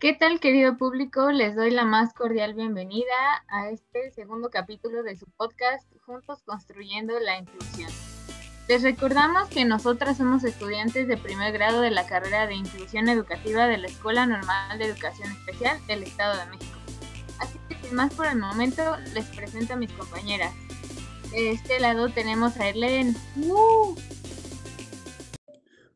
[0.00, 1.30] ¿Qué tal, querido público?
[1.30, 3.04] Les doy la más cordial bienvenida
[3.48, 7.90] a este segundo capítulo de su podcast Juntos Construyendo la Inclusión.
[8.66, 13.66] Les recordamos que nosotras somos estudiantes de primer grado de la carrera de Inclusión Educativa
[13.66, 16.78] de la Escuela Normal de Educación Especial del Estado de México.
[17.38, 20.54] Así que sin más por el momento, les presento a mis compañeras.
[21.30, 23.14] De este lado tenemos a Erlen.
[23.36, 23.94] ¡Uh!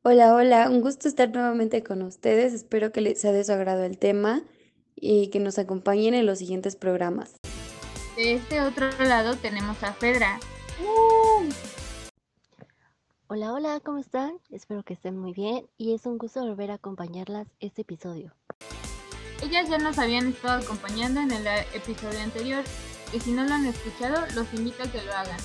[0.06, 2.52] Hola, hola, un gusto estar nuevamente con ustedes.
[2.52, 4.42] Espero que les sea de su agrado el tema
[4.94, 7.36] y que nos acompañen en los siguientes programas.
[8.14, 10.38] De este otro lado tenemos a Fedra.
[13.28, 14.34] Hola, hola, ¿cómo están?
[14.50, 18.34] Espero que estén muy bien y es un gusto volver a acompañarlas este episodio.
[19.42, 22.62] Ellas ya nos habían estado acompañando en el episodio anterior
[23.14, 25.40] y si no lo han escuchado, los invito a que lo hagan.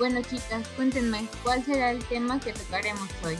[0.00, 3.38] Bueno, chicas, cuéntenme, ¿cuál será el tema que tocaremos hoy?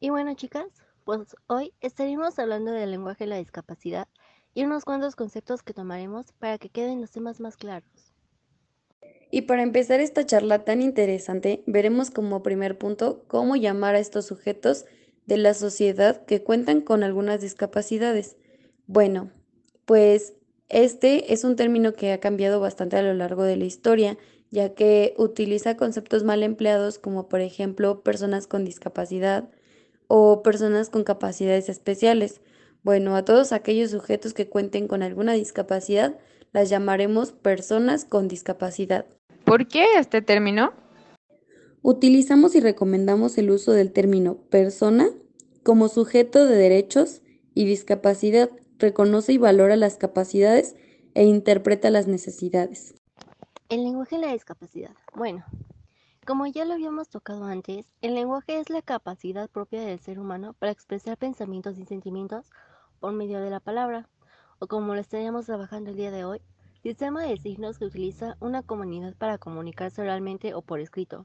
[0.00, 0.66] Y bueno chicas,
[1.04, 4.06] pues hoy estaremos hablando del lenguaje de la discapacidad
[4.54, 8.14] y unos cuantos conceptos que tomaremos para que queden los temas más claros.
[9.30, 14.26] Y para empezar esta charla tan interesante, veremos como primer punto cómo llamar a estos
[14.26, 14.84] sujetos
[15.26, 18.36] de la sociedad que cuentan con algunas discapacidades.
[18.86, 19.32] Bueno,
[19.84, 20.34] pues
[20.68, 24.16] este es un término que ha cambiado bastante a lo largo de la historia,
[24.50, 29.50] ya que utiliza conceptos mal empleados como por ejemplo personas con discapacidad,
[30.08, 32.40] o personas con capacidades especiales.
[32.82, 36.18] Bueno, a todos aquellos sujetos que cuenten con alguna discapacidad
[36.52, 39.06] las llamaremos personas con discapacidad.
[39.44, 40.72] ¿Por qué este término?
[41.82, 45.08] Utilizamos y recomendamos el uso del término persona
[45.62, 47.22] como sujeto de derechos
[47.54, 50.76] y discapacidad reconoce y valora las capacidades
[51.14, 52.94] e interpreta las necesidades.
[53.68, 54.92] El lenguaje de la discapacidad.
[55.14, 55.44] Bueno,
[56.28, 60.52] como ya lo habíamos tocado antes, el lenguaje es la capacidad propia del ser humano
[60.58, 62.50] para expresar pensamientos y sentimientos
[63.00, 64.10] por medio de la palabra,
[64.58, 66.42] o como lo estaríamos trabajando el día de hoy,
[66.82, 71.24] sistema de signos que utiliza una comunidad para comunicarse oralmente o por escrito,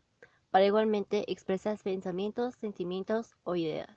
[0.52, 3.90] para igualmente expresar pensamientos, sentimientos o ideas.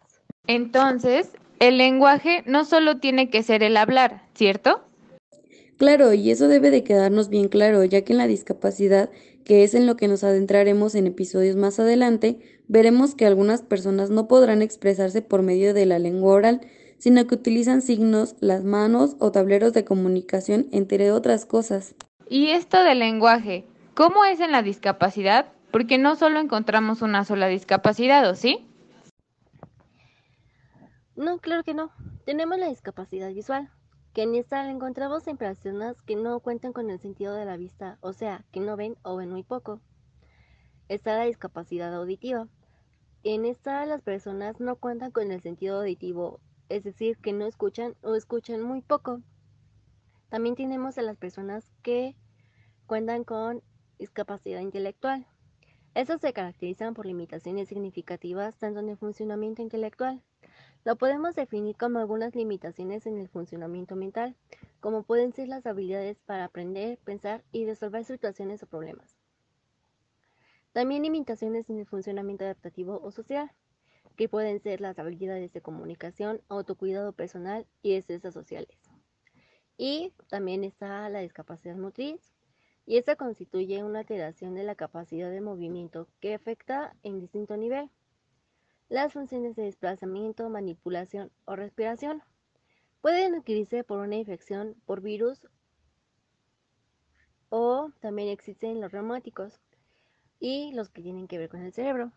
[0.49, 4.83] Entonces, el lenguaje no solo tiene que ser el hablar, ¿cierto?
[5.79, 9.11] Claro, y eso debe de quedarnos bien claro, ya que en la discapacidad
[9.47, 14.11] que es en lo que nos adentraremos en episodios más adelante, veremos que algunas personas
[14.11, 16.61] no podrán expresarse por medio de la lengua oral,
[16.99, 21.95] sino que utilizan signos, las manos o tableros de comunicación, entre otras cosas.
[22.29, 23.65] ¿Y esto del lenguaje?
[23.95, 25.53] ¿Cómo es en la discapacidad?
[25.71, 28.67] Porque no solo encontramos una sola discapacidad, ¿o sí?
[31.15, 31.93] No, claro que no.
[32.25, 33.71] Tenemos la discapacidad visual,
[34.17, 37.99] que en esta encontramos en personas que no cuentan con el sentido de la vista,
[38.01, 39.83] o sea, que no ven o ven muy poco.
[40.89, 42.49] Está la discapacidad auditiva.
[43.25, 46.41] En esta las personas no cuentan con el sentido auditivo,
[46.71, 49.21] es decir, que no escuchan o escuchan muy poco.
[50.31, 52.17] También tenemos a las personas que
[52.87, 53.63] cuentan con
[53.99, 55.27] discapacidad intelectual.
[55.95, 60.23] Estas se caracterizan por limitaciones significativas tanto en el funcionamiento intelectual
[60.87, 64.37] lo podemos definir como algunas limitaciones en el funcionamiento mental,
[64.79, 69.19] como pueden ser las habilidades para aprender, pensar y resolver situaciones o problemas.
[70.71, 73.51] También limitaciones en el funcionamiento adaptativo o social,
[74.15, 78.79] que pueden ser las habilidades de comunicación, autocuidado personal y destrezas sociales.
[79.77, 82.33] Y también está la discapacidad motriz,
[82.85, 87.91] y esta constituye una alteración de la capacidad de movimiento que afecta en distinto nivel
[88.89, 92.23] las funciones de desplazamiento, manipulación o respiración
[93.01, 95.47] pueden adquirirse por una infección por virus
[97.49, 99.61] o también existen los reumáticos
[100.41, 102.13] y los que tienen que ver con el cerebro.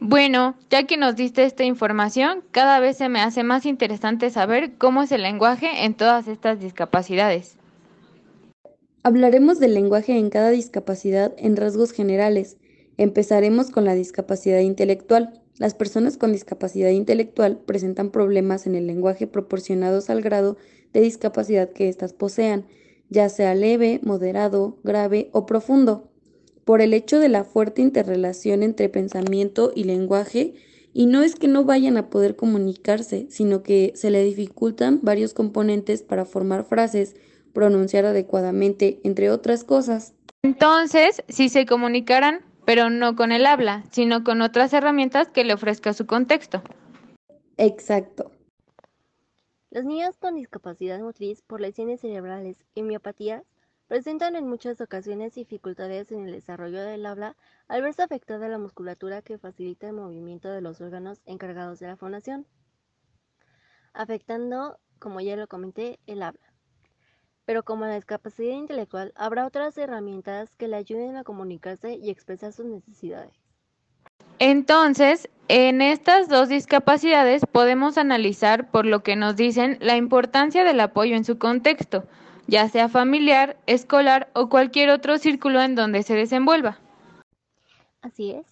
[0.00, 4.76] Bueno, ya que nos diste esta información, cada vez se me hace más interesante saber
[4.76, 7.56] cómo es el lenguaje en todas estas discapacidades.
[9.04, 12.56] Hablaremos del lenguaje en cada discapacidad en rasgos generales.
[12.96, 15.41] Empezaremos con la discapacidad intelectual.
[15.62, 20.56] Las personas con discapacidad intelectual presentan problemas en el lenguaje proporcionados al grado
[20.92, 22.66] de discapacidad que éstas posean,
[23.10, 26.10] ya sea leve, moderado, grave o profundo.
[26.64, 30.54] Por el hecho de la fuerte interrelación entre pensamiento y lenguaje,
[30.92, 35.32] y no es que no vayan a poder comunicarse, sino que se le dificultan varios
[35.32, 37.14] componentes para formar frases,
[37.52, 40.12] pronunciar adecuadamente, entre otras cosas.
[40.42, 42.40] Entonces, si se comunicaran
[42.72, 46.62] pero no con el habla, sino con otras herramientas que le ofrezca su contexto.
[47.58, 48.32] Exacto.
[49.70, 53.42] Los niños con discapacidad motriz por lesiones cerebrales y miopatías
[53.88, 57.36] presentan en muchas ocasiones dificultades en el desarrollo del habla
[57.68, 61.98] al verse afectada la musculatura que facilita el movimiento de los órganos encargados de la
[61.98, 62.46] fonación,
[63.92, 66.51] afectando como ya lo comenté, el habla.
[67.52, 72.50] Pero como la discapacidad intelectual, habrá otras herramientas que le ayuden a comunicarse y expresar
[72.50, 73.34] sus necesidades.
[74.38, 80.80] Entonces, en estas dos discapacidades podemos analizar, por lo que nos dicen, la importancia del
[80.80, 82.04] apoyo en su contexto,
[82.46, 86.78] ya sea familiar, escolar o cualquier otro círculo en donde se desenvuelva.
[88.00, 88.46] Así es.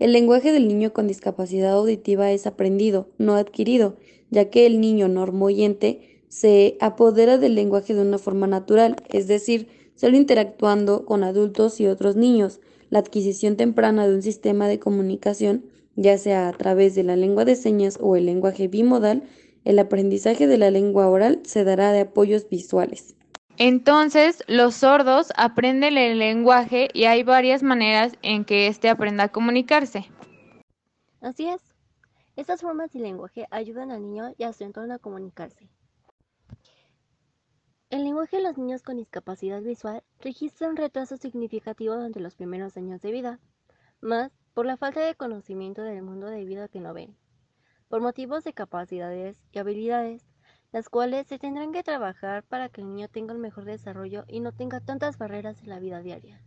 [0.00, 3.98] El lenguaje del niño con discapacidad auditiva es aprendido, no adquirido,
[4.30, 9.68] ya que el niño normoyente se apodera del lenguaje de una forma natural, es decir,
[9.96, 12.62] solo interactuando con adultos y otros niños.
[12.88, 17.44] La adquisición temprana de un sistema de comunicación, ya sea a través de la lengua
[17.44, 19.24] de señas o el lenguaje bimodal,
[19.66, 23.14] el aprendizaje de la lengua oral se dará de apoyos visuales.
[23.58, 29.28] Entonces, los sordos aprenden el lenguaje y hay varias maneras en que éste aprenda a
[29.28, 30.06] comunicarse.
[31.20, 31.60] Así es.
[32.36, 35.68] Estas formas de lenguaje ayudan al niño y a su entorno a comunicarse.
[37.92, 42.74] El lenguaje de los niños con discapacidad visual registra un retraso significativo durante los primeros
[42.78, 43.38] años de vida,
[44.00, 47.14] más por la falta de conocimiento del mundo debido a que no ven,
[47.88, 50.24] por motivos de capacidades y habilidades
[50.72, 54.40] las cuales se tendrán que trabajar para que el niño tenga un mejor desarrollo y
[54.40, 56.40] no tenga tantas barreras en la vida diaria.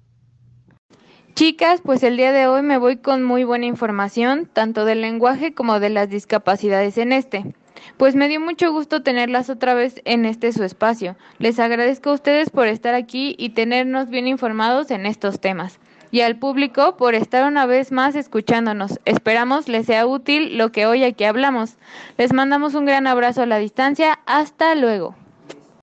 [1.36, 5.54] Chicas, pues el día de hoy me voy con muy buena información, tanto del lenguaje
[5.54, 7.54] como de las discapacidades en este.
[7.98, 11.16] Pues me dio mucho gusto tenerlas otra vez en este su espacio.
[11.40, 15.80] Les agradezco a ustedes por estar aquí y tenernos bien informados en estos temas
[16.12, 19.00] y al público por estar una vez más escuchándonos.
[19.04, 21.76] Esperamos les sea útil lo que hoy aquí hablamos.
[22.18, 24.20] Les mandamos un gran abrazo a la distancia.
[24.26, 25.16] Hasta luego.